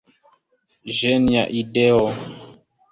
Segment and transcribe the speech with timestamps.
[0.99, 2.05] Genia ideo!